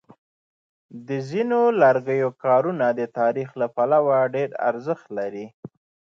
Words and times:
د 1.07 1.09
ځینو 1.29 1.59
لرګیو 1.81 2.29
کارونه 2.43 2.85
د 2.99 3.01
تاریخ 3.19 3.49
له 3.61 3.67
پلوه 3.75 4.17
ډېر 4.35 4.49
ارزښت 4.69 5.07
لري. 5.17 5.47